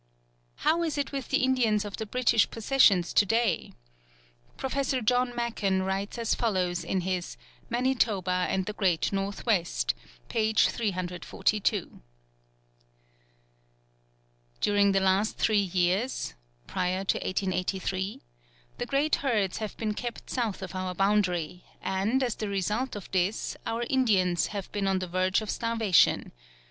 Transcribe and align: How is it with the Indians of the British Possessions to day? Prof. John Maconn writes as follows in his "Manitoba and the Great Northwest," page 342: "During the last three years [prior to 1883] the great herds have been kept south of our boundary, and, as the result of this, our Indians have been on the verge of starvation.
How 0.65 0.81
is 0.81 0.97
it 0.97 1.11
with 1.11 1.27
the 1.27 1.43
Indians 1.43 1.85
of 1.85 1.97
the 1.97 2.07
British 2.07 2.49
Possessions 2.49 3.13
to 3.13 3.23
day? 3.23 3.73
Prof. 4.57 4.95
John 5.05 5.31
Maconn 5.35 5.83
writes 5.83 6.17
as 6.17 6.33
follows 6.33 6.83
in 6.83 7.01
his 7.01 7.37
"Manitoba 7.69 8.47
and 8.49 8.65
the 8.65 8.73
Great 8.73 9.13
Northwest," 9.13 9.93
page 10.27 10.69
342: 10.69 12.01
"During 14.59 14.91
the 14.91 14.99
last 15.01 15.37
three 15.37 15.59
years 15.59 16.33
[prior 16.65 17.03
to 17.03 17.19
1883] 17.19 18.23
the 18.79 18.87
great 18.87 19.17
herds 19.17 19.57
have 19.59 19.77
been 19.77 19.93
kept 19.93 20.31
south 20.31 20.63
of 20.63 20.73
our 20.73 20.95
boundary, 20.95 21.63
and, 21.79 22.23
as 22.23 22.33
the 22.33 22.49
result 22.49 22.95
of 22.95 23.11
this, 23.11 23.55
our 23.67 23.83
Indians 23.87 24.47
have 24.47 24.71
been 24.71 24.87
on 24.87 24.97
the 24.97 25.05
verge 25.05 25.41
of 25.41 25.51
starvation. 25.51 26.31